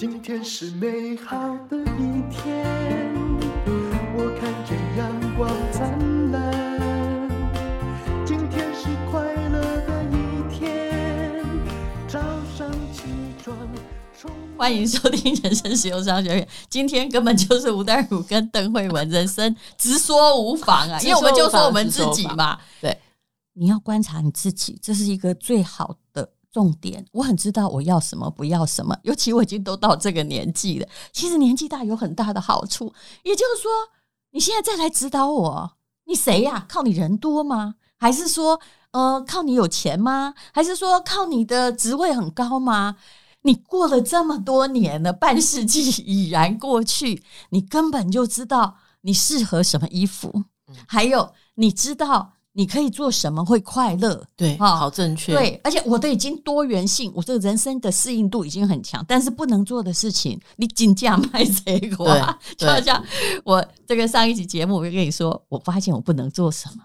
[0.00, 1.36] 今天是美好
[1.68, 2.64] 的一天，
[4.16, 7.28] 我看见阳光灿烂。
[8.24, 11.44] 今天是快乐的一天，
[12.08, 12.18] 早
[12.56, 13.02] 上起
[13.44, 13.54] 床。
[14.56, 16.48] 欢迎收听人生实用商学院。
[16.70, 22.58] 今天根本就是吴淡如跟邓慧文人生直说无妨啊，因为我们就说我们自己嘛。
[22.80, 22.98] 对，
[23.52, 25.96] 你要观察你自己，这是一个最好的。
[26.52, 28.96] 重点，我很知道我要什么，不要什么。
[29.04, 32.92] 尤其我已经都到这个年纪了，其实年纪大有很大的好处。
[33.22, 33.70] 也就是说，
[34.32, 35.72] 你现在再来指导我，
[36.06, 36.66] 你谁呀？
[36.68, 37.76] 靠你人多吗？
[37.96, 38.60] 还是说，
[38.90, 40.34] 呃，靠你有钱吗？
[40.52, 42.96] 还是说，靠你的职位很高吗？
[43.42, 50.44] 你过了这么多年了，半世纪已然过去，你根本就知道你适合什么衣服，
[50.88, 52.32] 还有你知道。
[52.52, 54.24] 你可以做什么会快乐？
[54.36, 55.32] 对，好正确。
[55.34, 59.04] 对，而且我都已经多元性，我这个人生的适应度已经很强。
[59.06, 61.96] 但是不能做的事情，你尽价卖这个。
[61.96, 62.20] 对，
[62.58, 63.04] 就好像
[63.44, 66.82] 我这个上一集节目，我就跟你说，我发现我不能做什么。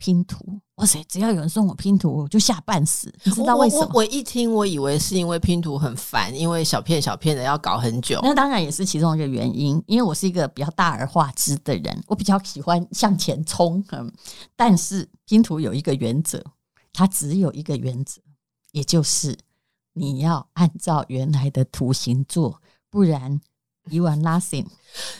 [0.00, 1.02] 拼图，哇塞！
[1.08, 3.12] 只要有人送我拼图，我就吓半死。
[3.24, 3.90] 你知道为什么？
[3.94, 8.20] 我，一听，我以为是因为拼图很烦，因为小片小片的要搞很久。
[8.22, 9.82] 那当然也是其中一个原因。
[9.86, 13.84] 因为我是一个比较大而化之的人，我比较喜欢向前冲。
[13.90, 14.12] 嗯，
[14.54, 16.40] 但是拼图有一个原则，
[16.92, 18.20] 它只有一个原则，
[18.70, 19.36] 也就是
[19.94, 23.40] 你要按照原来的图形做，不然。
[23.90, 24.66] You are nothing，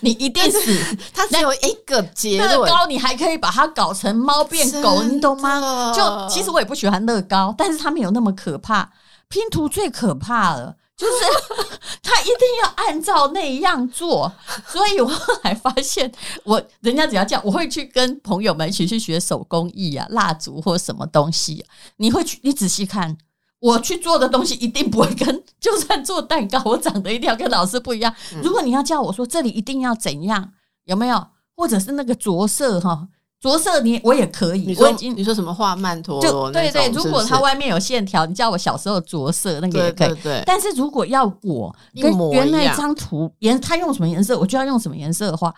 [0.00, 2.50] 你一定是它 只有一个结论。
[2.50, 5.92] 乐高你还可以把它搞成猫变狗，你懂吗？
[5.94, 8.91] 就其实我也不喜欢乐高，但是它没有那么可怕。
[9.28, 11.12] 拼图最可怕了，就是
[12.02, 14.33] 他一定要按照那样做。
[14.66, 16.11] 所以我后来发现，
[16.44, 21.62] 我人家只要这样，我会去跟朋友们一起去学手工艺啊，蜡烛或什么东西。
[21.98, 23.19] 你会去，你仔细看。
[23.61, 28.14] 我去做的东西一定不会跟， 就算做蛋糕，我长得一定要跟老师不一样。
[28.42, 30.53] 如果你要叫我说这里一定要怎样，
[30.84, 31.27] 有没有？
[31.56, 33.08] 或者是那个着色哈，
[33.41, 34.77] 着色你我也可以。
[34.79, 36.52] 我已经你说什么画曼陀罗？
[36.52, 40.14] 对对，如果它外面有线条，你叫我小时候着色那个也可以。
[40.23, 45.52] 对，但是如果要我跟原来一张图颜，他用什么颜色，我就要用什么颜色的话，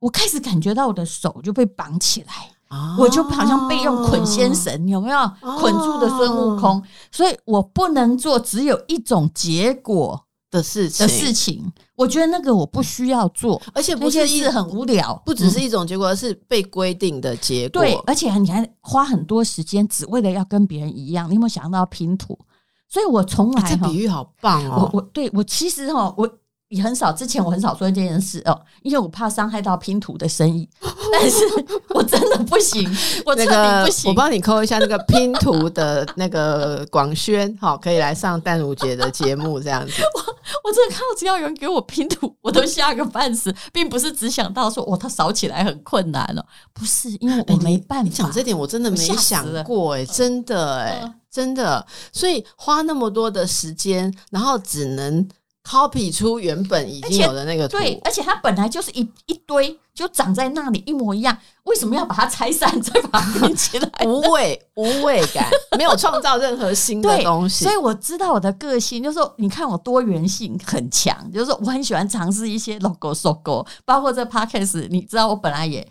[0.00, 2.32] 我开始感觉到我的手就被绑起来。
[2.98, 5.18] 我就好像被用捆仙绳，有没有
[5.58, 6.82] 捆住的孙悟空？
[7.10, 11.06] 所以我不能做只有一种结果的事情。
[11.06, 17.80] 的事情，我觉得那个我不需要做，而且不是一直很无聊，不只是一种结果，而是被规定的结果。
[17.80, 21.28] 对，而且你还花很多时间，只为了要跟别人一样。
[21.30, 22.38] 你有没有想到拼图？
[22.88, 24.90] 所以我从来这比喻好棒哦！
[24.92, 26.28] 我我对我其实哈我。
[26.68, 30.68] 也很少，之前我很少做这件事哦，因为我怕伤害到拼图的生意。
[31.10, 31.38] 但是
[31.94, 32.86] 我真的不行，
[33.24, 34.10] 我真的不行。
[34.10, 40.02] 我帮你扣一下那个拼图的那个广宣， 好，可以来上淡如姐的节目这样子。
[40.02, 48.10] 我我真的看到只要有人给我拼图，我都吓个半死，并不是只想到说，哇，它扫起来很困难了，不是，因为我没办法。
[48.10, 55.26] 讲这点我真的没想过，哎，真的，哎，真的，所以花那么多的时间，然后只能。
[55.68, 63.90] Copy 出原本已经有的那个图，对，而且它本来就是一一堆，就长在那里一模一样，为什么要把它拆散再把它拼起来？
[64.06, 65.46] 无味无味感，
[65.76, 67.64] 没有创造任何新的东西。
[67.64, 75.86] 所以我知道我的个性，就是说，你看我多元性很强，就是说我很喜欢尝试一些 logo logo，包括这 podcast，你知道我本来也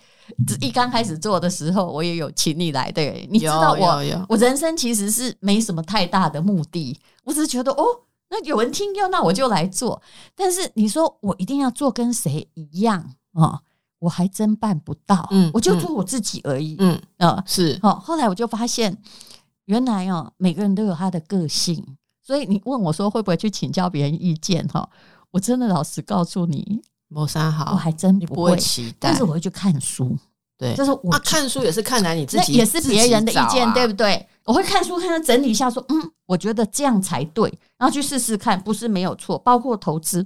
[0.59, 7.85] 一刚开始做的时候，我也有请你来，对，你知道我我人生其实是没什么太大的目的，我只是觉得哦。
[8.29, 10.01] 那有人听要，那我就来做。
[10.35, 13.61] 但是你说我一定要做跟谁一样啊？
[13.99, 15.27] 我还真办不到。
[15.31, 16.75] 嗯，我就做我自己而已。
[16.79, 17.79] 嗯啊，是。
[17.81, 18.95] 哦，后来我就发现，
[19.65, 21.83] 原来哦，每个人都有他的个性。
[22.21, 24.67] 所以你问我说会不会去请教别人意见？
[24.67, 24.87] 哈，
[25.31, 28.97] 我真的老实告诉你，没啥好，我还真不会期待。
[28.99, 30.15] 但是我会去看书。
[30.57, 34.27] 对，就是我、啊、看书也是看来你自己，也是别人的意见，对不对？
[34.47, 39.37] 我会看书，看他整理一下，说，嗯，我觉得这样才对，然后去试试看，不是没有错。
[39.37, 40.25] 包括投资，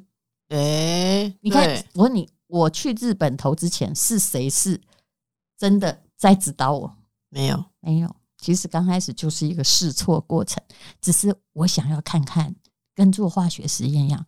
[0.49, 4.79] 哎、欸，你看，我问你，我去日本投资前是谁是
[5.57, 6.95] 真的在指导我？
[7.29, 8.15] 没有，没有。
[8.37, 10.61] 其实刚开始就是一个试错过程，
[11.01, 12.55] 只是我想要看看，
[12.93, 14.23] 跟做化学实验一样，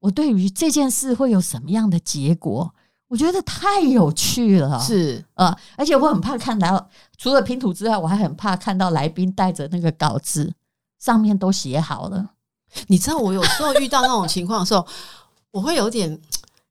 [0.00, 2.74] 我对于这件事会有什么样的结果。
[3.08, 10.52] 我觉得太有趣了，是啊、呃，而且我很怕看到，除了拼图之外，我还很怕看到来宾带着那个稿子，
[10.98, 12.30] 上面都写好了。
[12.88, 14.84] 你知道，我有时候遇到那种情况的时候，
[15.52, 16.20] 我会有点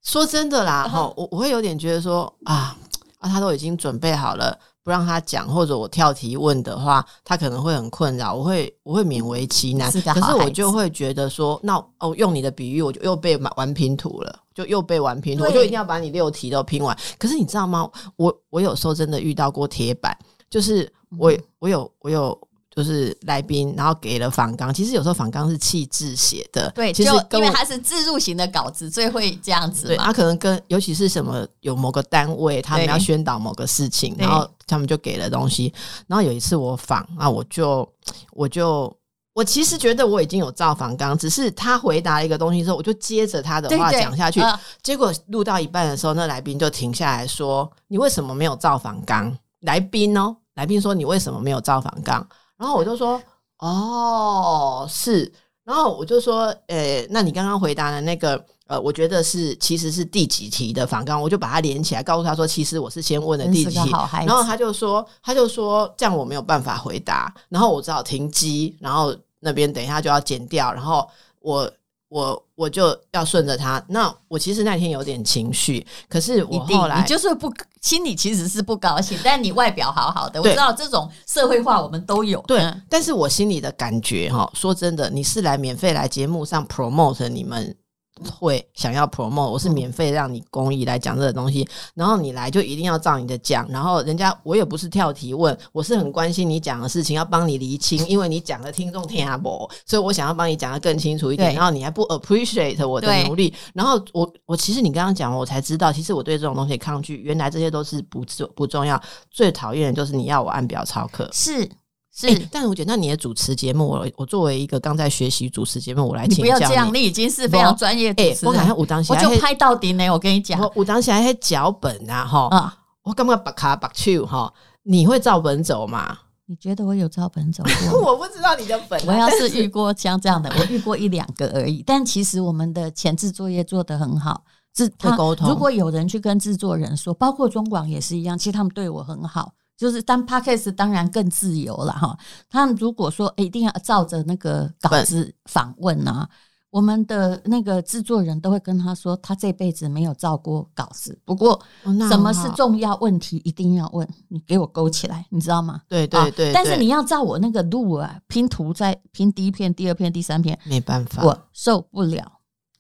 [0.03, 2.75] 说真的啦，哈，我我会有点觉得说啊
[3.19, 4.59] 啊，他都已经准备好了。
[4.85, 9.91] 不让他讲，或者我跳提问的话，他可能会很困扰，我会我会勉为其难。
[9.91, 16.95] 是可是我就会觉得说，那哦，用你的比喻，我就又被玩拼图了，就又被玩拼图，我就一定要把你六题都拼完。
[17.17, 17.89] 可是你知道吗？
[18.15, 20.15] 我我有时候真的遇到过铁板，
[20.51, 20.87] 就是
[21.17, 22.39] 我我有我有。
[22.75, 24.73] 就是来宾，然后给了访纲。
[24.73, 29.87] 其实有时候访纲是气质写的，对，其实因为它是自入型的稿子，所以会这样子。
[29.87, 35.73] 对，他可能跟尤其是什么有某个单位，他们要宣导某个事情，然后他们就给了东西。
[36.05, 37.87] 然后有一次我访，那我就
[38.31, 38.93] 我就
[39.33, 44.41] 我其实觉得我已经有造访纲，只是他回答一个东西之后，我就接着他的话讲下去。
[44.41, 52.27] 对对结果录到一半的时候，那来宾就停下来说：“你为什么没有造访纲？”来宾哦，来宾说：“你为什么没有造访纲？”
[52.57, 53.21] 然后我就说，
[53.59, 55.31] 哦，是。
[55.63, 63.91] 然后我就说，诶，那你刚刚回答的那个，呃，我觉得是其实是第几题的反纲，我就把它连起来，告诉他说，其实我是先问的第几题。
[64.25, 67.33] 然后他就说，他就说这样我没有办法回答。
[67.49, 70.71] 然后我只好停机，然后那边等一下就要剪掉。
[70.73, 71.09] 然后
[71.39, 71.71] 我。
[72.15, 87.75] 我我就要顺着他，那我其实那天有点情绪，可是我后来你就是不心里其实是不高兴，但你外表好好的，我知道这种社会化我们都有，对，但是我心里的感觉哈，说真的，你是来免费来节目上 promote 你们。
[88.23, 111.69] 会想要 promote，我是免费让你公益来讲这个东西，然后你来就一定要照你的讲，然后人家我也不是跳提问，我是很关心你讲的事情，要帮你厘清，因为你讲的听众听不懂，所以我想要帮你讲的更清楚一点，然后你还不 appreciate 我的努力，然后我我其实你刚刚讲我才知道，其实我对这种东西抗拒，原来这些都是不重不重要，最讨厌的就是你要我按表操课，是。
[112.17, 116.49] 是，欸、但是我觉得那你的主持节目，我我作为一个刚在学习主持节目，我来请教你。
[116.51, 118.37] 不要这样，你已经是非常专业主持人。
[118.45, 120.09] 我感觉武当，我就拍到底呢。
[120.09, 122.71] 我跟你讲，我武当现在脚本啊，哈，嗯、
[123.03, 124.51] 我干嘛把卡把去哈？
[124.83, 126.17] 你会照本走吗？
[126.45, 127.99] 你觉得我有照本走过？
[128.13, 129.03] 我不知道你的本、啊。
[129.07, 131.83] 我要是遇过像这样的，我遇过一两个而已。
[131.85, 134.41] 但其实我们的前置作业做得很好，
[134.77, 134.87] 是
[135.17, 135.49] 沟通。
[135.49, 139.51] 如果有人去跟制作人说，包括中广也是一样，其实他们对我很好。
[139.77, 142.17] 就是当 Podcast 当然更自由了哈。
[142.49, 146.29] 他们如果说一定要照着那个稿子访问啊，
[146.69, 151.17] 我们的那个制作人都会跟他说，他这辈子没有照过稿子。
[151.23, 151.61] 不过
[152.09, 155.81] 什么是重要问题一定要问，你给我勾起来，你知道吗？
[155.87, 156.51] 对对对。
[156.53, 162.39] 但是你要照我那个路啊，拼图在拼第一篇、第二篇、第三篇，没办法，我受不了。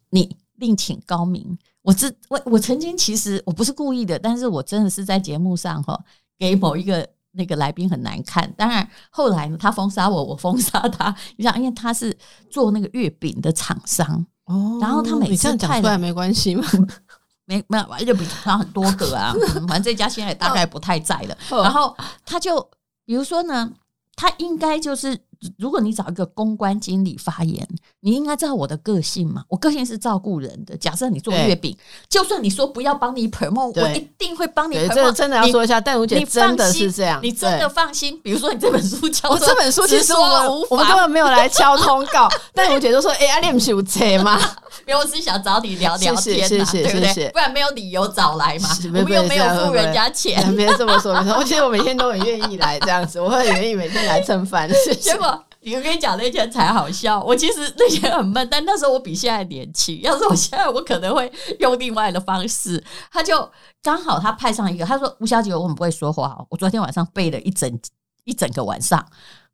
[0.09, 1.57] 你另请高明。
[1.81, 6.03] 我这我我曾经其实我不是故意的，但是我真的是在节目上哈。
[6.37, 11.15] 给某一个那个来宾很难看，当然后来呢，他封杀我，我封杀他。
[11.37, 12.15] 你想，因为他是
[12.49, 16.65] 做那个月饼的厂商哦，然后他每次讲出来没关系吗？
[17.45, 19.33] 没没有，月饼厂很多个啊，
[19.67, 21.37] 反正这家现在大概不太在了。
[21.49, 21.95] 然后
[22.25, 22.59] 他就
[23.05, 23.71] 比如说呢，
[24.15, 25.19] 他应该就是。
[25.57, 27.67] 如果你找一个公关经理发言，
[27.99, 29.43] 你应该知道我的个性嘛？
[29.47, 30.75] 我个性是照顾人的。
[30.77, 31.75] 假设你做月饼，
[32.09, 34.93] 就算你说不要帮你 promote，我一定会帮你 promote。
[34.95, 38.19] 这个真的要说一下，淡如姐真的是这样，你真的放心。
[38.21, 44.39] 比如说你这本书敲我这本书，其实我们我们根本没有来敲通告， 但如姐就说：“哎、欸，阿念是有车吗？”
[44.85, 47.29] 因为我是想找你聊聊天呐，对不对？
[47.29, 48.69] 不然没有理由找来嘛。
[48.85, 51.13] 我们又没有付人家钱， 别这么说。
[51.13, 54.69] 我其实我每天都很愿意来这样子，我会很愿意每天来蹭饭。
[54.99, 55.34] 结果。
[55.65, 59.99] 你跟你讲那天才好笑，我其实那天很闷，但那时候我比现在年轻。
[60.01, 62.83] 要是我现在，我可能会用另外的方式。
[63.11, 63.49] 他就
[63.81, 66.37] 刚好他派上一个，他说吴小姐，我很不会说话。
[66.49, 67.79] 我昨天晚上背了一整
[68.25, 69.03] 一整个晚上。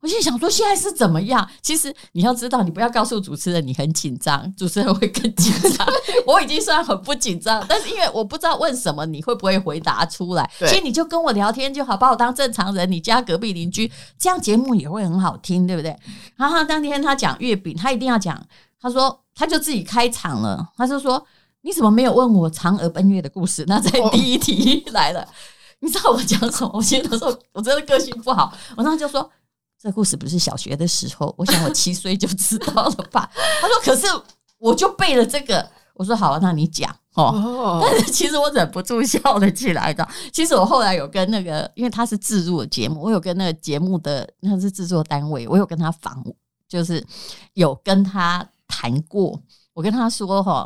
[0.02, 1.48] 我就想说，现在是怎么样？
[1.62, 5.88] 其实你要知道，你不要告诉主持人你很紧张，主持人会更紧张。
[6.26, 10.50] 我已经算很不紧张，但是因为我不知道问什么，你会不会回答出来？
[10.58, 12.92] 所以你就跟我聊天就好，把我当正常人。
[12.92, 15.96] 你家隔壁邻居，这样节目也会很好听，对不对？
[16.36, 18.44] 然后当天他讲月饼，他一定要讲。
[18.82, 21.24] 他说他就自己开场了，他就说
[21.62, 25.28] ：“你怎么没有问我嫦娥奔月的故事？”那在第一题来了，
[25.82, 26.72] 你知道我讲什么？
[26.74, 29.30] 我现在说，我真的个性不好，我那时就说。
[29.82, 33.28] 这故事不是小学的时候，我想我七岁就知道了吧？
[33.60, 34.06] 他说：“可是
[34.60, 40.08] 我就背了这个。”我说：“好啊，那你讲哦。”但是其实我忍不住笑了起来的。
[40.32, 46.24] 其实我后来有跟那个，因为他是制作节目，我有跟那个节目的那是制作单位，我有跟他访，
[46.70, 47.04] 就是
[47.54, 49.42] 有跟他谈过。
[49.74, 50.64] 我跟他说：“哈，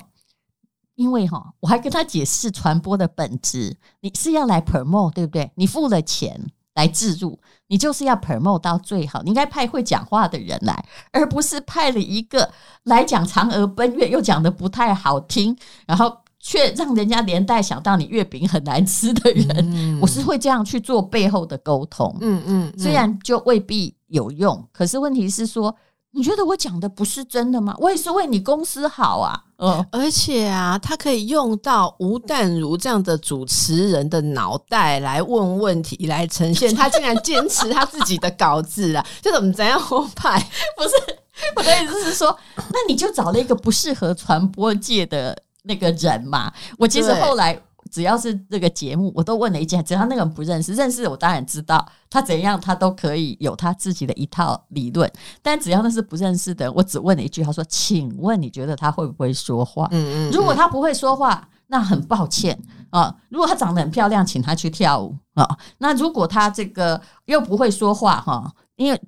[0.96, 5.50] 因为哈，我还跟他解释传播的本质，你是要来 promote 对不对？
[5.56, 9.22] 你付了钱。”来置入，你就是要 promote 到最好。
[9.24, 12.50] 你应该派会讲话的人来，而不是派了一个
[12.84, 22.16] 来讲嫦娥奔月又讲的不太好听，然后却让人家连带想到你月饼很难吃的人，嗯、我是会这样去做背后的沟通。
[22.22, 25.76] 嗯嗯，嗯虽然就未必有用，可是问题是说，
[26.12, 27.74] 你觉得我讲的不是真的吗？
[27.80, 29.45] 我也是为你公司好啊。
[29.58, 36.74] 嗯，而且啊，他可以用到吴淡如这样的主持人的脑袋来问问题，来呈现。
[36.76, 40.40] 他竟然坚持他自己的稿子啊， 这怎么怎样活派？
[40.76, 40.90] 不是
[41.56, 45.38] 我的意思是说，那你就找了一个不适合传播界的。
[45.68, 47.60] 那个人嘛，我其实后来
[47.92, 55.10] 只要是这个节目，我都问了一件，只要那个人不认识，认识我当然知道他怎样，他都可以有他自己的一套理论。
[55.42, 63.16] 但只要那是不认识的，我只问了一句，他说：“请问你觉得他会不会说话？”嗯嗯，如果他不会说话，那很抱歉啊。
[63.30, 65.48] 如果他长得很漂亮，请他去跳舞啊。
[65.78, 69.02] 那如果他这个又不会说话哈，因为。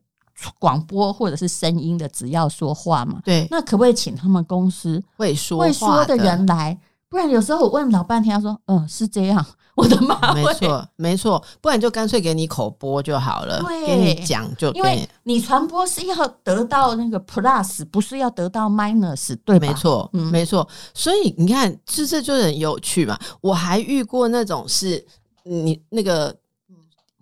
[0.60, 6.78] 广播或者是声音的，只要说话嘛，对，那可不可以请他们公司会说会说的人来？
[7.10, 9.46] 不然有时候我问老半天，他说：“嗯，是这样。
[9.76, 14.72] ”我的妈，没错，没错，不然就干脆给你口播就好了，对给你讲就。
[14.74, 19.68] 因为你传播是要得到那个 plus，不是要得到 minus，对吧？
[19.68, 20.68] 没错，嗯，没错。
[20.94, 23.18] 所以你看，这这就很有趣嘛。
[23.42, 25.06] 我还遇过那种是
[25.44, 26.36] 你那个。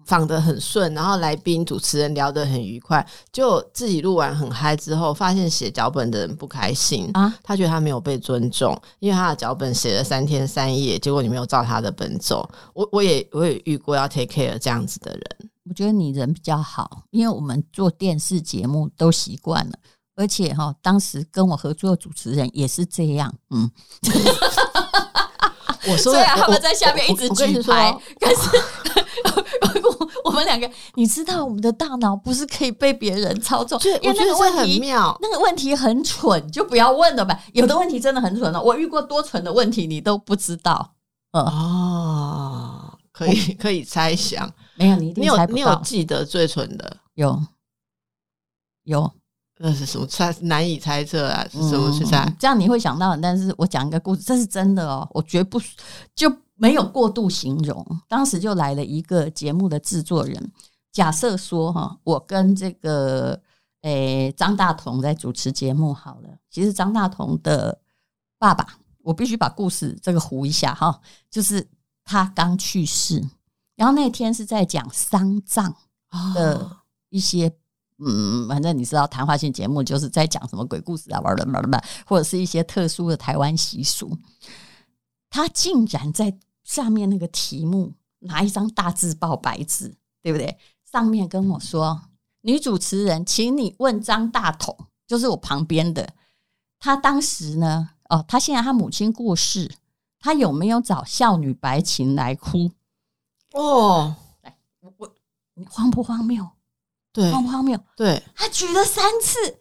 [0.06, 12.48] 访得很顺，然后来宾主持人聊得很愉快，就自己录完很嗨之后，发现写脚本的人不开心啊，他觉得他没有被尊重，因为他的脚本写了三天三夜，结果你没有照他的本走。
[12.74, 19.74] 我我也我也遇过要 take care 这样子的人，我觉得你人比较好，因为我们做电视节目都习惯了，
[20.16, 23.72] 而且哈，当时跟我合作的主持人也是这样，嗯。
[25.88, 28.60] 我说，所以他们在下面一直举牌， 可是
[30.36, 33.80] 们两个，你知道，我们的大脑不是可以被别人操纵？
[34.02, 37.40] 因为那个问题很妙，那个问题很蠢，就不要问了吧。
[37.54, 40.94] 有的问题真的很蠢了，我遇过多蠢的问题，你都不知道。
[41.32, 46.98] 嗯哦，可以可以猜想，没有你一定猜不到，你有你有记得最蠢的？
[47.16, 47.42] 有
[48.84, 49.12] 有。
[49.58, 50.36] 那是什么猜？
[50.42, 51.48] 难以猜测啊！
[51.50, 52.30] 是什么去猜？
[52.38, 55.58] 这样你会想到，但是我讲一个故事，这是真的哦，我绝不
[56.14, 57.86] 就没有过度形容。
[58.08, 60.52] 当时就来了一个节目的制作人，
[60.92, 63.40] 假设说哈，我跟这个
[63.82, 66.30] 诶张大同在主持节目好了。
[66.50, 67.80] 其实张大同的
[68.40, 71.68] 爸爸，我必须把故事这个糊一下哈，就是
[72.04, 73.24] 他刚去世，
[73.76, 75.76] 然后那天是在讲丧葬
[76.34, 76.78] 的
[77.10, 77.56] 一些。
[77.98, 84.12] 嗯，反正你知道，谈话性节目就是在讲什么鬼故事啊，玩的玩的，或者是一些特殊的台湾习俗。
[85.36, 90.58] 他竟然在下面那个题目拿一张大字报白纸，对不对？
[90.90, 92.04] 上面跟我说
[92.40, 94.74] ：“女主持人，请你问张大同，
[95.06, 96.14] 就是我旁边的。
[96.80, 99.70] 他当时呢，哦，他现在他母亲过世，
[100.22, 102.72] 他有没有找孝女白琴来哭？
[103.52, 105.14] 哦，来，我我
[105.56, 106.48] 你荒不荒谬？”
[107.12, 107.78] 对，荒不荒谬？
[107.98, 109.60] 对，他举了三次，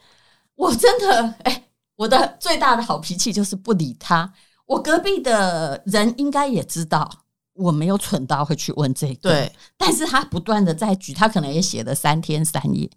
[0.55, 1.65] 我真的哎、欸，
[1.97, 4.33] 我的最大的好脾气就是不理他。
[4.67, 7.11] 我隔壁的人应该也知道
[7.55, 9.53] 我没有蠢到会去问这个，对。
[9.77, 12.91] 但是他不断的在举，他可能也写了三天三夜。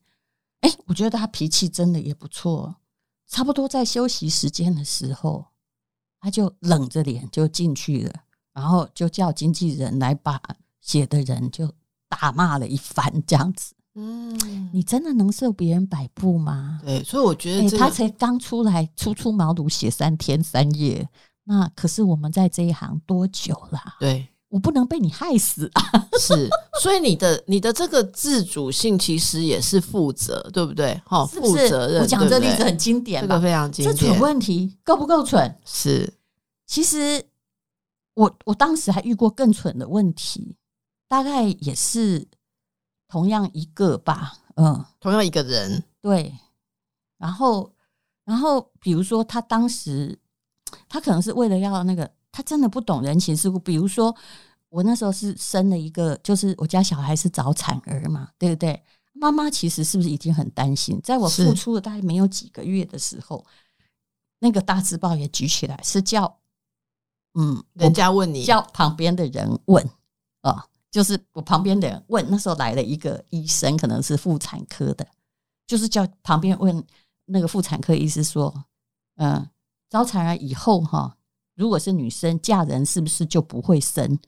[0.62, 2.76] 哎、欸，我觉得他脾气真的也不错。
[3.28, 5.46] 差不多在休息时间的时候，
[6.20, 8.14] 他就冷着脸就进去了，
[8.54, 10.42] 然后就叫经纪人来把
[10.82, 11.72] 写的人就
[12.08, 13.74] 打骂了一番，这样子。
[13.96, 16.80] 嗯，你真的能受别人摆布吗？
[16.84, 21.10] 对，所以我觉得、他才刚出来，初出茅庐写三天三夜。
[21.48, 23.80] 那可是我们在这一行多久了？
[24.00, 25.82] 对，我不能被你害死啊！
[26.20, 26.50] 是，
[26.82, 31.01] 所以你的你的这个自主性其实也是负责，对不对？
[31.06, 32.01] 好，负责任。
[32.01, 33.96] 我讲这例子很经典，这个非常经典。
[33.96, 35.58] 这蠢问题够不够蠢？
[35.66, 36.13] 是，
[36.66, 37.25] 其实
[38.13, 40.56] 我我当时还遇过更蠢的问题，
[41.08, 42.27] 大概也是。
[43.10, 46.38] 同样一个吧，嗯，同样一个人，对。
[47.18, 47.74] 然后，
[48.25, 50.20] 然后，比如说，他当时，
[50.88, 53.58] 他可能是为了要那个，他真的不懂人情世故。
[53.60, 54.16] 比如说，
[54.70, 58.82] 我那时候是生了一个，就是我家小孩是早产儿嘛，对不对？
[59.14, 61.00] 妈妈其实是不是已经很担心？
[61.04, 63.46] 在我付出了大概没有几个月的时候，
[64.40, 66.38] 那个大字报也举起来，是叫，
[67.34, 69.84] 嗯，人家问你，叫旁边的人问
[70.42, 70.52] 啊。
[70.52, 75.06] 哦就是我旁边的人问，那时候来了一个医生，可能是妇产科的，
[75.68, 76.82] 就是叫旁边问
[77.26, 78.64] 那个妇产科医师说
[79.18, 79.48] ：“嗯，
[79.89, 81.15] 早产儿以后哈，
[81.56, 84.20] 如果是女生嫁人，是不是就不会生？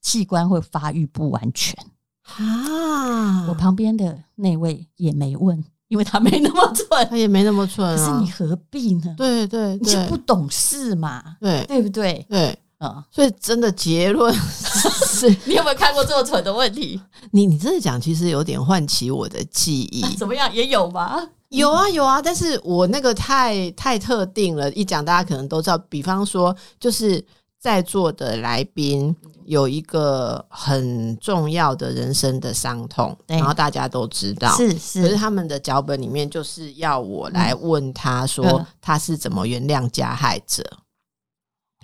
[0.00, 1.76] 器官会发育不完全？”
[2.22, 7.96] 啊，我旁边的那位也没问，因为他没那么蠢，他也没那么蠢啊。
[7.96, 9.14] 可是你何必呢？
[9.16, 12.24] 对对对，你就不懂事嘛，对对不对？
[12.30, 17.00] 对，嗯，所以真的结论是， 你有没有看过这么蠢的问题？
[17.32, 20.02] 你你这样讲，其实有点唤起我的记忆。
[20.16, 20.52] 怎么样？
[20.54, 21.28] 也有吗？
[21.52, 25.78] 有啊有啊，但是我那个太太特定了，一讲大家可能都知道。
[25.88, 27.24] 比方说，就是
[27.58, 35.02] 在座的来宾有一个很重要的人生的伤痛，然后大家都知道，是是。
[35.02, 40.64] 可是他们的脚本里面就是要我来问他说他是怎么原谅加害者。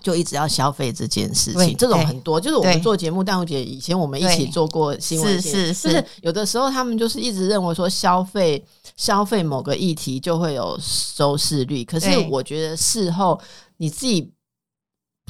[0.00, 8.64] 就一直要消费这件事情，这种很多，就是我们做节目，但我觉得以前我们一起做过新闻，是是是有的时候他们就是一直认为说消费
[8.96, 13.40] 消费某个议题就会有收视率，可是我觉得事后
[13.76, 14.32] 你自己。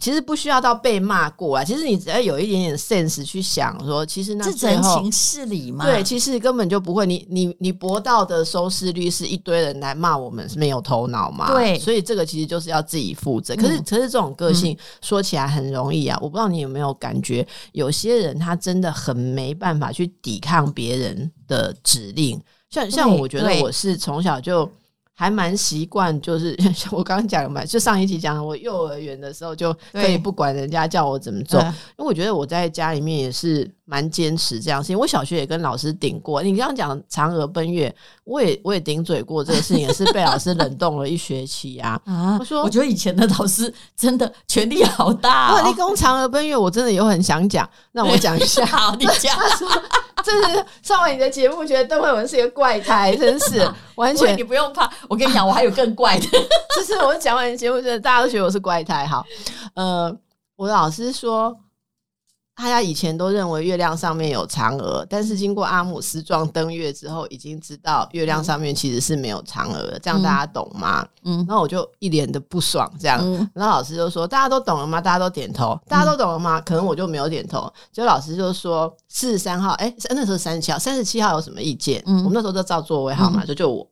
[0.01, 5.85] 其实不需要到被骂过啊，其实你只要有一点点 sense 去想说，其实那是人情事理嘛。
[5.85, 7.07] 对，其实根本就不会。
[7.07, 11.51] 你你你博到的收视率是一堆人来骂我们是没有头脑嘛？
[11.53, 13.55] 对，所以这个其实就是要自己负责。
[13.57, 22.41] 可是、嗯、可是这种个性说起来很容易啊，我不知道你有没有感觉，有些人他真的很没办法去抵抗别人的指令。
[22.71, 24.71] 像像我觉得我是从小就。
[25.21, 26.57] 还蛮习惯，就是
[26.93, 34.97] 我刚刚讲的嘛，就上一期讲的，我幼儿园的时候就可以不管人家叫我怎么做，因为我觉得我在家里面也是蛮坚持这样事情。
[34.97, 42.01] 我小学也跟老师顶过，你刚刚讲嫦娥奔月，我也我也顶嘴过这个事情，也是被老师冷冻了一学期啊。
[42.07, 45.67] 啊，我说，我觉得以前的老师真的权力好大哦。
[45.69, 48.65] 立功嫦娥奔月，我真的有很想讲，那我讲一下。
[48.65, 49.37] 好，你讲。
[50.23, 54.37] 这是上完你的节目，觉得邓慧文是一个怪胎，真是 完全。
[54.37, 56.27] 你不用怕，我跟你讲，我还有更怪的。
[56.77, 59.07] 就是我讲完你节目，觉得大家都觉得我是怪胎。
[59.07, 59.25] 好，
[59.75, 60.15] 呃，
[60.57, 61.57] 我的老师说。
[62.59, 69.97] 大家以前都认为月亮上面有嫦娥，但是经过阿姆斯壮登月之后，已经知道月亮上面其实是没有嫦娥的。
[70.01, 71.07] 这样大家懂吗？
[71.23, 73.21] 嗯，然后我就一脸的不爽，这样。
[73.23, 75.01] 嗯、然后老师就说：“大家都懂了吗？
[75.01, 75.81] 大家都点头。
[75.87, 76.61] 大家都懂了吗？
[76.63, 83.89] 可能我就没有点头。”结果老师就说：“四十三号，哎，那时候三十七号，三十七号有什么意见？”嗯，我们那时候就照座位号嘛，就就我。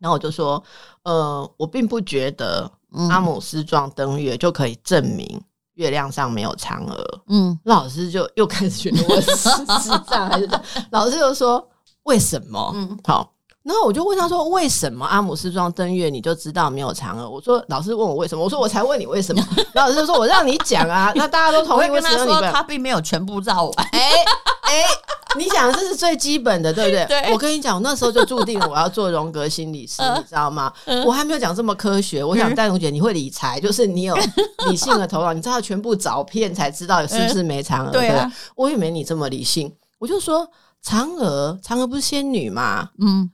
[0.00, 0.60] 然后我就说
[1.04, 2.68] ：“呃，我并不觉得
[3.08, 5.40] 阿姆斯壮登月就可以证明。”
[5.76, 9.32] 月亮上没有嫦娥，嗯，老师就又开始觉得我是
[9.82, 10.62] 智障还是这样？
[10.90, 11.66] 老师就说
[12.02, 12.72] 为什么？
[12.74, 13.32] 嗯，好，
[13.66, 17.28] 然后我就问他说为什么阿姆斯壮登月你就知道没有嫦娥？
[17.28, 18.44] 我说老师问我为什么？
[18.44, 19.44] 我说我才问你为什么？
[19.74, 21.90] 老师就说我让你讲啊， 那大家都同意。
[21.90, 22.16] 为什么？
[22.16, 23.86] 他说他并没有全部照完。
[23.92, 24.00] 哎
[24.62, 24.84] 哎。
[25.36, 27.04] 你讲这是最基本的，对不对？
[27.04, 30.72] 对，我跟你讲，我那时候就注定我要做荣格心理师，呃、你知道吗？
[30.86, 32.24] 呃、我还没有讲这么科学。
[32.24, 34.16] 我想戴茹姐你会理财，就是你有
[34.70, 37.90] 理性的头脑，你知道全部找遍才知道是不是没嫦娥。
[37.90, 39.70] 对啊，我也没你这么理性。
[39.98, 40.48] 我就说
[40.82, 42.88] 嫦娥，嫦娥不是仙女吗？
[42.98, 43.30] 嗯。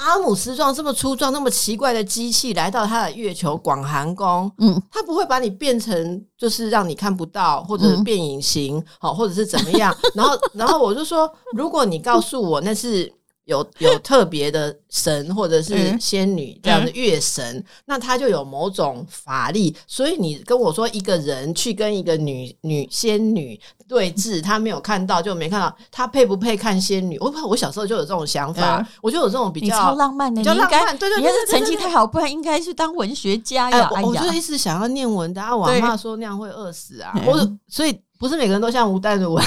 [0.00, 9.94] 阿姆斯壮这么粗壮、那么奇怪的机器来到他的月球广寒宫，嗯，他不会把你变成就是让你看不到，或者是变隐形，好、嗯，或者是怎么样？
[10.14, 13.12] 然后，然后我就说，如果你告诉我那是。
[13.50, 19.76] 有 有特别的神或者是仙女这样的月神，嗯、那他就有某种法力。
[19.86, 27.18] 所以你跟我说一个人去跟一个女女仙女对峙，他没有看到就没看到，他配不配看仙女？
[27.18, 30.96] 我我小时候就有这种想法，嗯、我就有这种比较超浪漫的，比较浪漫。
[30.96, 33.90] 对对你是成绩太好，不然应该是当文学家呀。
[33.94, 37.12] 哎，我就一直想要念文的，我妈说那样会饿死啊。
[37.26, 38.00] 我所以。
[38.20, 39.42] 不是每个人都像吴淡如啊，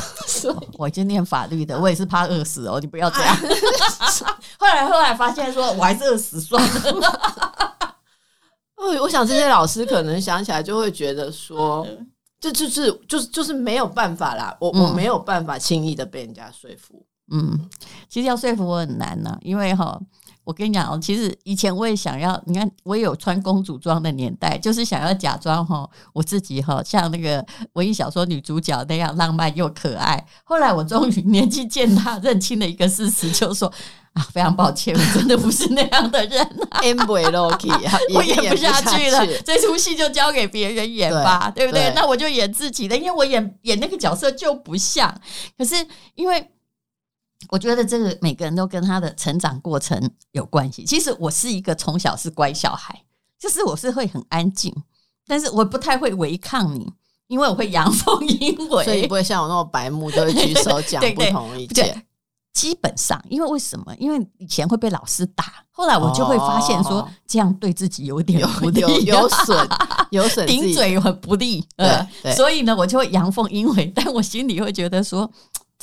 [0.79, 3.37] 我就念法律的，我也是怕饿死哦，你不要这样。
[4.57, 7.95] 后来后来发现说，我还是饿死算了。
[8.99, 11.87] 我想这些老师可能想起来就会觉得说，
[12.39, 17.05] 这就是就是就是没有办法啦，我我没有办法轻易的被人家说服。
[17.31, 17.69] 嗯，
[18.09, 20.01] 其实要说服我很难呢、啊，因为哈。
[20.43, 30.25] 我跟你讲哦，其实以前我也想要，你看我也有穿公主装的年代，就是想要假装哈我自己哈像那个文艺小说女主角那样浪漫又可爱。
[30.43, 33.71] 后来我终于 年纪渐大，认清了一个事实，就是说
[34.13, 37.71] 啊，非常抱歉，我真的不是那样的人啊，M V Loki，
[38.13, 41.85] 我演不下去了，这出戏就交给别人演吧，对，对不对？
[41.85, 45.13] 对，那我就演自己的，因为我演演那个角色就不像。
[45.57, 45.75] 可是
[46.15, 46.49] 因为。
[47.49, 50.83] 我觉得这个每个人都跟他的成长过程有关系。
[50.83, 53.03] 其实我是一个从小是乖小孩，
[53.39, 54.73] 就是我是会很安静，
[55.27, 56.91] 但是我不太会违抗你，
[57.27, 61.85] 因为我会阳奉阴违，所以不会像我那么白目，就会举手讲不同意见。
[61.85, 62.05] 对对对，
[62.53, 63.93] 基本上，因为为什么？
[63.97, 69.69] 因为以前会被老师打，后来我就会发现说这样对自己有点不利，有有 损，
[70.11, 71.65] 有损，顶嘴很不利。
[71.77, 75.29] 呃，所以呢，我就会阳奉阴违，但我心里会觉得说。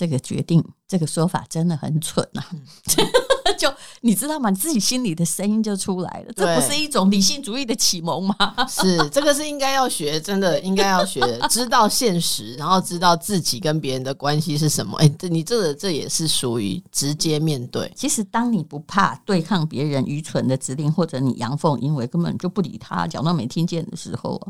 [0.00, 4.48] 这个决定，这个说法真的很蠢呐、啊， 就你知道吗？
[4.48, 6.32] 你自己心里的声音就出来了。
[6.34, 8.34] 这不是一种理性主义的启蒙吗？
[8.66, 14.96] 是，这个是应该要学，真的应该要学，知道现实，然后知道自己跟别人的关系是什么。
[14.96, 17.92] 哎，这你这个这也是属于直接面对。
[17.94, 24.40] 其实，当你不怕对抗别人愚蠢的指令，或者你阳奉阴违，根本就不理他，假装没听见的时候，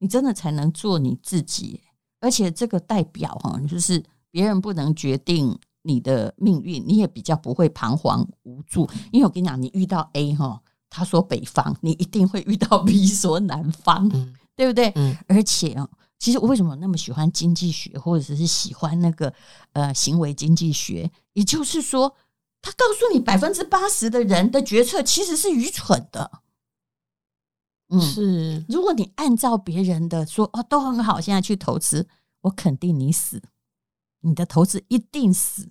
[0.00, 1.80] 你真的才能做你自己。
[2.20, 4.04] 而且，这个代表哈，就是
[4.38, 5.58] 别人不能决定。
[5.82, 14.92] 你的命运，你也比较不会彷徨无助，因为我跟你讲，你遇到 A 哈，他说北方，你一定会遇到 B 说南方，嗯、对不对？
[14.96, 19.32] 嗯、而且啊，其实我为什么那么喜欢经济学，或者是喜欢那个
[19.72, 21.10] 呃行为经济学？
[21.32, 22.14] 也就是说，
[22.60, 26.42] 他告诉你百分之八十的人的决策其实是愚蠢的。
[27.88, 28.66] 嗯，是。
[28.68, 32.06] 如果你按照别人的说哦，都很好，现在去投资，
[32.42, 33.40] 我肯定你死，
[34.20, 35.68] 你的投资一定死。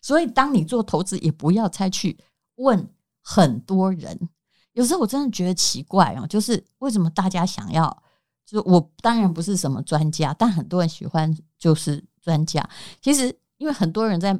[0.00, 2.18] 所以，当你做投资，也不要再去
[2.56, 2.88] 问
[3.22, 4.28] 很多人。
[4.72, 8.02] 有时候我真的觉得奇怪哦，就是为什么大家想要？
[8.46, 12.66] 就是我当然不是什么专家，但很多人喜欢就是专家。
[13.00, 14.32] 其实，因为很多人在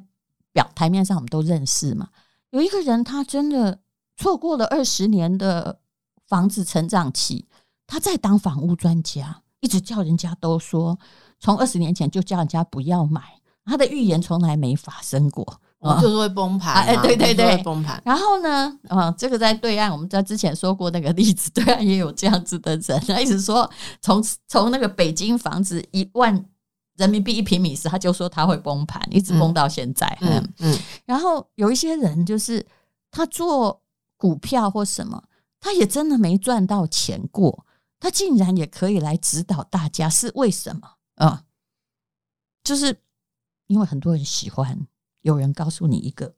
[0.52, 2.08] 表台面上我们都认识嘛。
[2.50, 3.80] 有一个人，他真的
[4.16, 5.80] 错过了二十年的
[6.26, 7.46] 房子成长期，
[7.86, 10.98] 他在当房屋专家，一直叫人家都说，
[11.38, 13.39] 从二十年前就叫人家不要买。
[13.70, 15.44] 他的预言从来没发生过，
[15.78, 16.74] 哦、就是会崩盘。
[16.85, 18.02] 哎，对对对，会崩盘。
[18.04, 26.44] 然后呢，啊，这个在对岸，我们在之前说过那个例子，对岸也有这样子的人，他一直说从从那个北京房子一万
[26.96, 30.18] 人民币一平米时，他就说他会崩盘，一直崩到现在。
[30.20, 30.74] 嗯嗯。
[30.74, 32.66] 嗯，然后有一些人就是
[33.12, 33.80] 他做
[34.16, 35.22] 股票或什么，
[35.61, 37.64] 他也真的没赚到钱过，
[38.00, 40.83] 他竟然也可以来指导大家，是为什么？
[41.14, 41.44] 啊，
[42.64, 42.96] 就是。
[43.70, 44.76] 因为很多人喜欢
[45.22, 46.35] 有人告诉你一个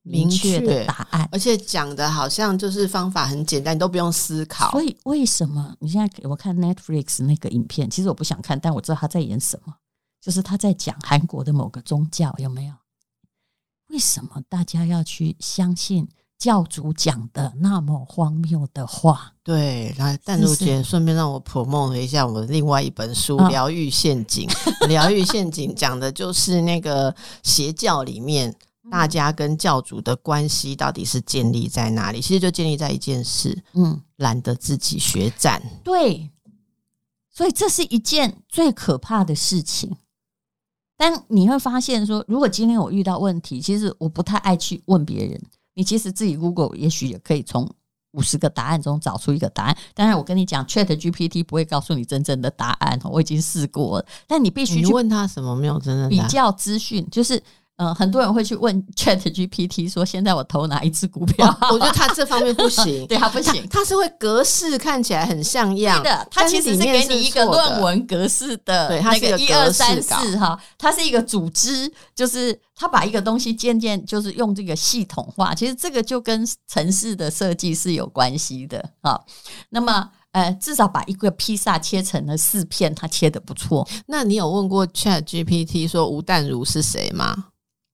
[0.00, 4.70] 明确的答案，而且讲的好像就是方法很简单，你都不用思考。
[4.70, 7.90] 所以为什么你现在给我看 Netflix 那个影片？
[7.90, 9.74] 其实我不想看，但我知道他在演什么，
[10.22, 12.74] 就是他在讲韩国的某个宗教，有没有？
[13.88, 16.08] 为什么大家要去相信？
[16.40, 24.48] 教主讲的那么荒谬的话，对，来淡如姐顺便让我 promote 了一下我的另外一本书《疗愈陷阱》。
[24.88, 28.56] 疗愈陷阱讲的就是那个邪教里面
[28.90, 32.22] 大家跟教主的关系到底是建立在哪里？
[32.22, 35.62] 其实就建立在一件事，嗯，懒得自己学战。
[35.84, 36.30] 对，
[37.30, 39.94] 所以这是一件最可怕的事情。
[40.96, 45.38] 但你会发现说，如果今天我遇到问题，其实我不太爱去问别人。
[45.80, 47.66] 你其实自己 Google 也许也可以从
[48.10, 49.74] 五十个答案中找出一个答案。
[49.94, 54.06] 当然，我跟你讲，Chat GPT 不会告诉你真正的答案，我已经试过了。
[54.26, 57.42] 但你必须去问他什么没有真正比较资讯，就是。
[57.82, 79.18] 嗯，很多人会去问 Chat GPT 说：“现在我投哪一支股票？”我觉得他这方面不行， 对他不行，他是会格式看起来很像样的，他其实是给你一个论文格式的，对，它是一个一二三四哈，它是一个组织，就是他把一个东西渐渐就是用这个系统化，其实这个就跟城市的设计是有关系的啊。
[79.70, 83.88] 那么呃，至少把一个披萨切成了四片，他切的不错。
[84.06, 87.46] 那你有问过 Chat GPT 说吴淡如是谁吗？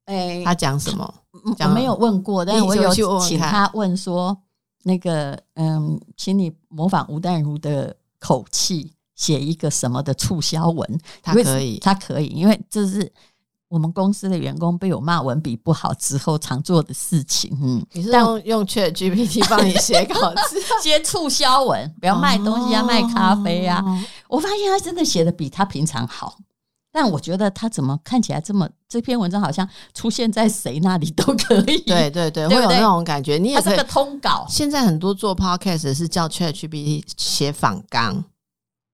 [0.07, 1.14] 哎，他讲什么？
[1.57, 4.37] 讲没有问过，但是我有请他问说，
[4.85, 13.12] 那个嗯，请你模仿吴淡如的口气写一个什么的促销文，他可以，他可以，因为这是
[13.69, 17.51] 我们公司的员工被我骂文笔不好之后常做的事情。
[17.61, 23.85] 嗯，你是用用 Chat GPT 帮你写稿子， 接促销文，不要卖东西啊，卖咖啡啊。
[24.29, 26.38] 我发现他真的写的比他平常好。
[26.99, 28.67] 但我觉得他怎么看起来这么？
[28.89, 31.79] 这篇文章好像出现在谁那里都可以。
[31.83, 33.37] 对对对， 会有那种感觉。
[33.37, 34.47] 你也是个通稿。
[34.49, 38.25] 现在很多做 podcast 是叫 ChatGPT 写访纲。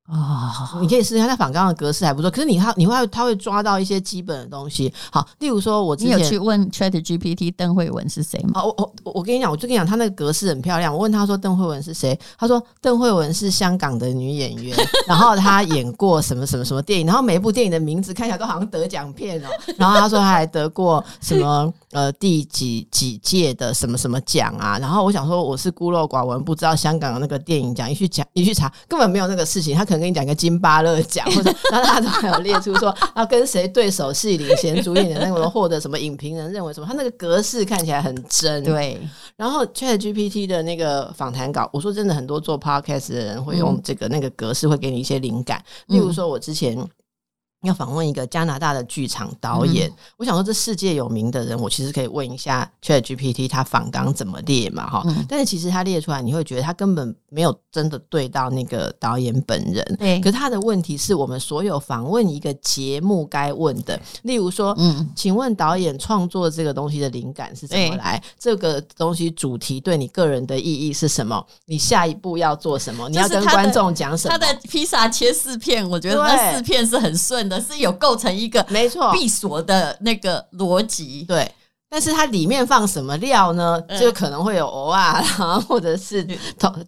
[0.04, 2.30] 啊、哦，你可以试试看，它访刚的格式还不错。
[2.30, 4.92] 可是你他你会他会抓到一些基本的东西。
[5.10, 8.62] 好，例如说我之前你有去问 Chat GPT 邓慧文是谁吗？
[8.64, 10.92] 我我我跟你讲，我就跟你讲，他那个格式很漂亮。
[10.92, 12.18] 我问他说邓慧文是谁？
[12.36, 19.48] 他说邓慧文是香港的女演员，然后她演过什么什么什么电影，然后每一部电影的名字看起来都好像得奖片哦。
[19.78, 24.78] 然后他说他还得过什么呃第几几届的什么什么奖啊？
[24.78, 29.76] 然后我想说我是孤陋寡闻，不知道香港的那个电影奖，一去讲一去查，根本没有那个事情。
[29.76, 38.64] 他可能跟你讲个金巴勒奖， 或者然后他都还有列出说要跟谁对手戏领衔主演的那种，获得什么影评人认为什么，他那个格式看起来很真。
[38.64, 38.98] 对，
[39.36, 45.62] 然后 ChatGPT 的那个访谈稿，我说真的，很多做 Podcast 的人会用这个那个格式，会给你一些灵感。
[45.88, 46.74] 例如说，我之前
[47.62, 54.90] 要访问一个加拿大的剧场导演，嗯、我想说这世界有名的人，我其实可以问一下 ChatGPT，他访纲怎么列嘛？
[54.90, 59.96] 哈、嗯，但是其实他列出来，你会觉得他根本没有真的对到那个导演本人。
[59.98, 68.20] 对，可是他的问题是我们所有访问一个节目该问的，例如说，嗯，请问导演创作这个东西的灵感是怎么来？
[68.38, 71.44] 这个东西主题对你个人的意义是什么？
[71.66, 73.08] 你下一步要做什么？
[73.08, 74.36] 你要跟观众讲什么？
[74.36, 77.51] 他的披萨切四片，我觉得那四片是很顺的。
[77.60, 81.50] 是有构成一个没错闭锁的那个逻辑，对。
[81.88, 83.78] 但是它里面放什么料呢？
[84.00, 85.20] 就可能会有藕啊，
[85.68, 86.26] 或者是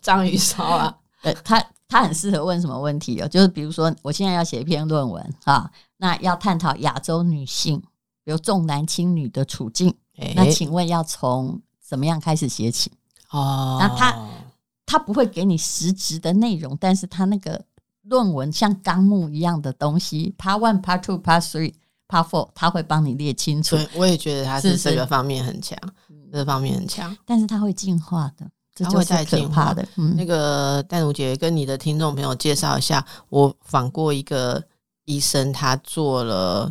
[0.01, 0.97] 章鱼烧啊。
[1.21, 3.29] 呃，他他很适合问什么问题哦？
[3.29, 7.79] 就是比如说，我现在要写一篇论文啊，那要探讨亚洲女性，
[8.25, 9.95] 比如重男轻女的处境。
[10.35, 12.91] 那请问要从怎么样开始写起？
[13.31, 14.17] 哦，那他
[14.87, 17.63] 他不会给你实质的内容，但是他那个。
[18.05, 21.75] 论文像纲目一样的东西，Part One、Part Two、Part Three、
[22.09, 23.77] Part Four，他会帮你列清楚。
[23.77, 25.79] 对，我也觉得他是这个方面很强，
[26.33, 27.17] 这方面很强。
[27.25, 29.87] 但是他会进化的，这就是可怕的。
[29.97, 34.63] 嗯、那个淡如姐跟你的听众朋友介绍一下，我访过一个
[35.07, 36.71] 医生，他做了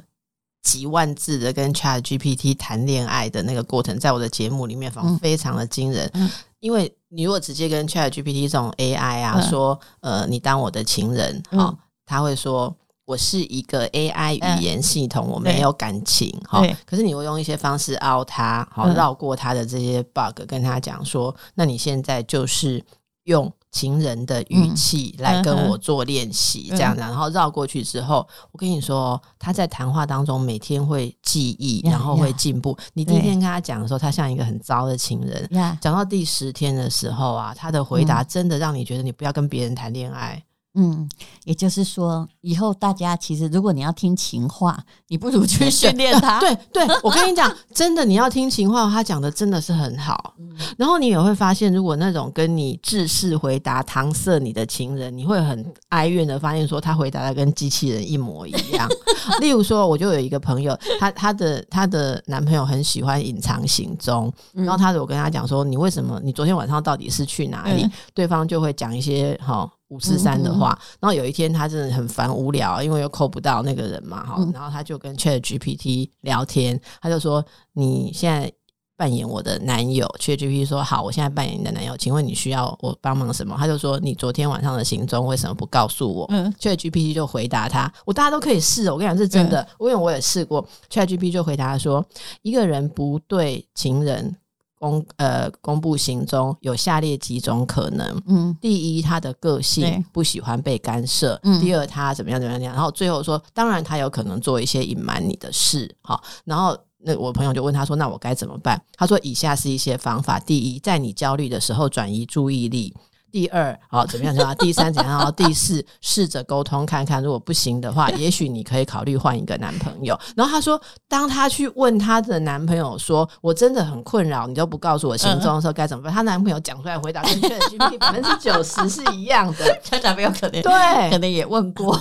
[0.62, 6.30] 几万字的跟 ChatGPT 谈恋爱的那个过程，在我的节目里面访非常的惊人，嗯、
[6.64, 6.92] 因为。
[7.16, 16.66] 你如果直接跟 ChatGPT 这种 AI 啊说，呃，你当我的情人，哈、嗯，他会说我是一个 AI 语言系统，嗯、我没有感情，哈。
[16.88, 22.84] 可是你会用一些方式凹他，好绕过他的这些 bug，跟他讲说，那你现在就是
[23.26, 23.54] 用。
[23.74, 28.18] 情人的语气来跟我做练习，这样子，然后绕过去之后，
[28.52, 32.78] 我跟你说，他在谈话当中每天会记忆，然后会进步。
[32.94, 35.44] 你第一天跟他讲的时候，他像一个很糟的情人；
[35.82, 40.44] 讲到第十天的时候啊，他的回答真的让你觉得你不要跟别人谈恋爱。
[40.76, 41.08] 嗯，
[41.46, 46.40] 也就是说，以后大家其实，如果你要听情话，你不如去训练他。
[46.40, 50.34] 对对，我跟你讲，真的，你要听情话，他讲的真的是很好。
[50.78, 58.90] 然后你也会发现，如果那种跟你制式回答、搪塞你的情人，你会很哀怨的发现，说他回答的跟机器人一模一样。
[59.40, 66.20] 例如说，我就有一个朋友，她她的她的男朋友很喜欢隐藏行踪，然后他我跟他讲说，你为什么？
[66.24, 67.88] 你昨天晚上到底是去哪里？
[68.16, 69.70] 对方就会讲一些哈。
[69.94, 78.52] 五四三的话，然后有一天他真的很烦无聊，因为又扣不到那个人嘛，哈，然后他就跟 ChatGPT 聊天，他就说：“你现在
[78.98, 80.08] 扮演我的男友。
[80.20, 90.68] ”ChatGPT 说：“好，我现在扮演你的男友，请问你需要我帮忙什么？”他就说：“你昨天晚上的行踪为什么不告诉我？”嗯，ChatGPT 就回答他：“我大家都可以试，我跟你讲是真的，因为我也试过。
[90.90, 92.04] ”ChatGPT 就回答说
[92.42, 94.36] ：“一个人不对情人。”
[94.84, 98.22] 公呃，公布行踪有下列几种可能。
[98.28, 101.40] 嗯，第一，他的个性不喜欢被干涉。
[101.44, 105.90] 嗯，第二，他怎么样怎么样，然后最后说，当然他有可能做一些隐瞒你的事。
[106.02, 110.38] 好，然后那我朋友就问他说：“那我该怎么办？”他说：“以下是一些方法。
[110.38, 112.94] 第一，在你焦虑的时候转移注意力。”
[113.34, 114.36] 第二，好，怎么样？
[114.36, 114.56] 怎么样？
[114.58, 115.18] 第三，怎样？
[115.18, 120.16] 然后第四， 试着沟通看看，如果不行的话，也许你可以考虑换一个男朋友。
[120.36, 129.82] 然后她说，当她去问她的男朋友说：“我真的很困扰，你都不告诉我行踪的时候该怎么办？”他男朋友讲出来回答跟 ChatGPT 百分之九十是一样 的。
[129.84, 132.00] 她男朋友可能对，可能也问过。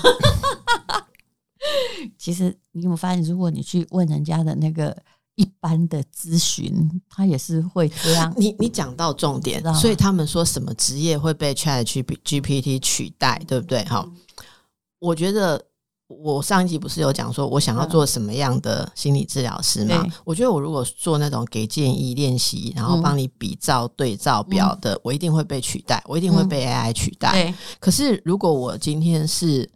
[2.18, 4.94] 其实你有没有发现，如果你去问人家的那个？
[5.34, 8.32] 一般的咨询，他也是会这样。
[8.36, 13.82] 你你讲到重点，所以他们说什么职业会被 ChatGPT 取代，对不对？
[13.84, 14.16] 哈、嗯，
[14.98, 15.64] 我觉得
[16.06, 20.02] 我上一集不是有讲说我想要做什么样的心理治疗师吗？
[20.04, 27.50] 嗯、我觉得我如果做那种给建议、练习，然后帮你比照对照表的，嗯、我一定会被取代，我一定会被 AI 取代。
[27.50, 29.70] 嗯、可是如果我今天是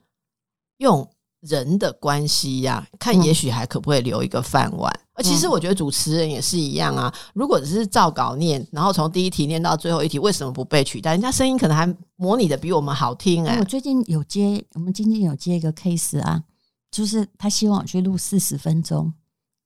[0.77, 1.09] 用
[1.40, 4.92] 人的关系呀、啊，看也许还可不可以留一个饭碗。
[5.17, 7.13] 而其实我觉得主持人也是一样啊。
[7.33, 11.13] 如果只是照稿念，然后从第一题念到最后一题，为什么不被取代？
[11.13, 13.59] 人家声音可能还模拟的比我们好听哎、欸。
[13.59, 16.45] 我最近有接，我们今天有接一个 case 啊，
[16.91, 19.13] 就是他希望我去录四十分钟，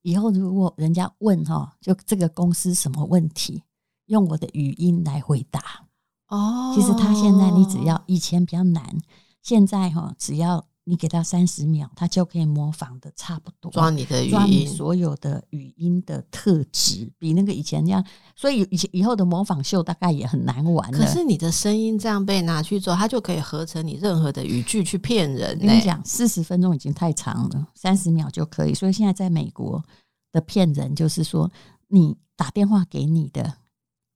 [0.02, 3.64] 以后如果人家问哈，就这个公司什么问题，
[4.06, 5.60] 用我的语音来回答。
[6.28, 8.96] 哦，其实他现在你只要以前比较难，
[9.42, 10.69] 现在哈只要。
[10.90, 20.90] 你给他三十秒，他就可以模仿的差不多，抓你的语音，抓你所有的语音的特质，比那个以前那样，所以以前以后的模仿秀大概也很难玩。
[20.90, 25.56] 可是你的声音这样被拿去做，他就可以合成你任何的语句去骗人。
[25.60, 28.74] 跟你讲，四十分钟已经太长了，三十秒就可以。
[28.74, 29.80] 所以现在在美国
[30.32, 31.48] 的骗人，就是说
[31.86, 33.58] 你打电话给你的，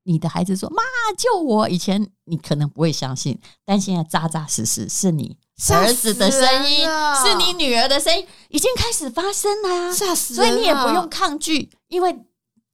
[0.03, 0.83] 你的孩子说：“妈，
[1.17, 5.37] 救我！”以前你可能不会相信，但现在扎扎实实是你。
[5.73, 6.87] 儿子的声音，
[7.23, 9.93] 是你女儿的声音，已经开始发生了啊！
[9.93, 10.35] 吓死！
[10.35, 12.17] 所以你也不用抗拒，因为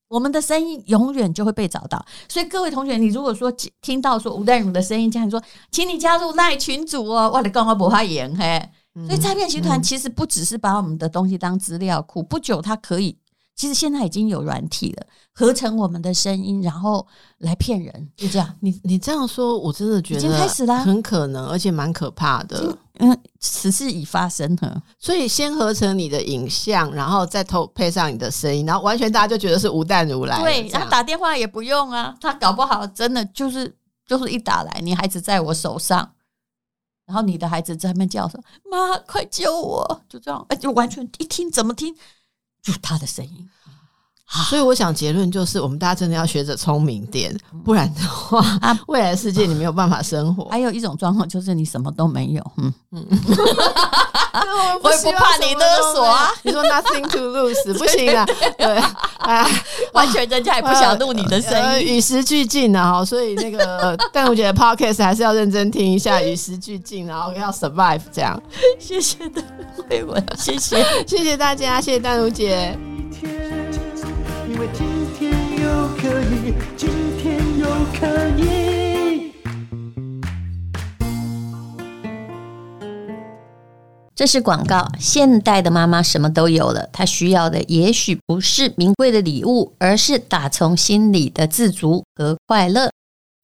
[0.08, 2.04] 我们的声音永远就会被找到。
[2.28, 5.40] 所以各位同学，你如果说听到说吴淡如的声音，这样说，
[5.70, 8.68] 请你加入赖群组哦，我的刚刚不怕严嘿。
[9.06, 13.16] 所以诈骗集团其实不只是把我们的东西当资料库，不久它可以。
[13.60, 17.06] 其实现在已经有软体了，合成我们的声音，然后
[17.40, 18.50] 来骗人，就这样。
[18.60, 22.74] 你你这样说，我真的觉得已经开始了，很可能，而且蛮可怕的。
[23.00, 30.40] 嗯，此事已发生了，所以先合成你的影像，然后再偷配上你的声音，然后完全大家就觉得是吴淡如来。
[30.40, 36.10] 对，然后打电话也不用啊，他搞不好真的就是就是一打来，你孩子在我手上，
[37.04, 38.40] 然后你的孩子在那边叫说
[38.72, 41.94] ：“妈，快救我！”就这样，哎，就完全一听怎么听。
[42.62, 43.48] 就他的声音，
[44.48, 50.44] 所以我想结论就是，我们大家真的要学着聪明点，不然的话，啊，未来世界你没有办法生活。
[50.50, 53.04] 还有一种状况就是你什么都没有，嗯嗯，
[54.82, 56.30] 我也不怕你勒索啊。
[56.42, 58.24] 你说 nothing to lose 不行啊，
[58.56, 58.76] 对
[59.18, 59.44] 啊，
[59.94, 62.92] 完全人家也不想录你的声音，与时俱进啊。
[62.92, 63.04] 哈。
[63.04, 68.40] 所以那个 但我觉得 podcast 还是要认真听一下，与时俱进，然后要 survive 这样。
[68.78, 69.42] 谢谢邓
[69.88, 72.78] 慧文，谢谢谢谢大家，谢谢丹如姐。
[74.68, 74.86] 今
[75.18, 77.66] 天又可以，今天又
[77.98, 79.32] 可以。
[84.14, 84.86] 这是广告。
[84.98, 92.90] 现代的妈妈什么都有了，她需要的也许不是名贵的礼物，而是打从心里的自足和快乐。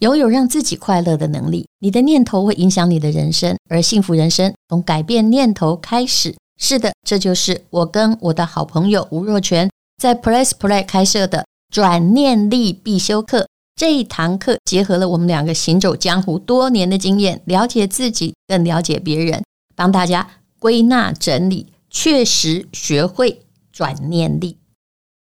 [0.01, 6.35] 拥有让自己快乐的能力，你的念头会影响你的人生，而幸福人生从改变念头开始。
[6.59, 13.49] 是的，这就是我跟我的好朋友吴若权在 Press Play 开设的转念力必修课。
[13.75, 19.43] 这一堂课结合了我们两个行走江湖多年的经验，了解自己，更了解别人，
[19.75, 20.29] 帮大家
[20.59, 24.57] 归纳整理，确实学会转念力。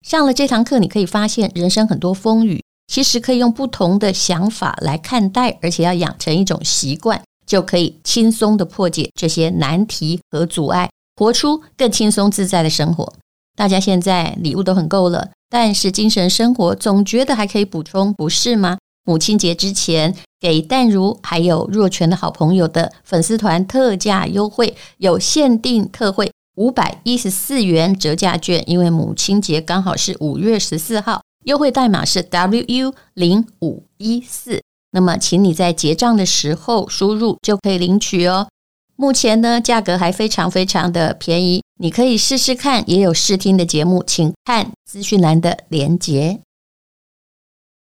[0.05, 10.89] 上了这堂课，你可以发现人生很多风雨，其实可以用不同的想法来看待，而且要养成一种习惯，就可以轻松地破解这些难题和阻碍。
[11.15, 13.13] 活出更轻松自在的生活。
[13.55, 18.77] 大家现在礼物都很够了，但是精神生活总觉得还可以补充，不是吗？
[19.03, 34.61] 母亲节之前给淡如还有若泉的好朋友的粉丝团特价优惠，有限定特惠五百一十四元折价券，因为母亲节刚好是五月十四号，优惠代码是 WU 零五一四。
[34.91, 38.47] 那么，请你在结账的时候输入就可以领取哦。
[39.01, 46.39] 目前呢，价格还非常非常的便宜，你可以试试看，也有试听的节目，请看资讯栏的连结。